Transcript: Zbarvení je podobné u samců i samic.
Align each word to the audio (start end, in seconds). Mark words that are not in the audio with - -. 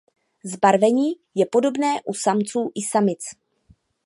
Zbarvení 0.45 1.13
je 1.35 1.45
podobné 1.45 2.01
u 2.05 2.13
samců 2.13 2.71
i 2.75 2.81
samic. 2.81 3.23